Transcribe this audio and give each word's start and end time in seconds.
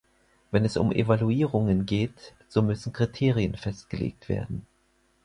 Wenn 0.49 0.65
es 0.65 0.77
um 0.77 0.91
Evaluierungen 0.91 1.85
geht, 1.85 2.33
so 2.49 2.63
müssen 2.63 2.91
Kriterien 2.91 3.55
festgelegt 3.55 4.29
werden. 4.29 4.65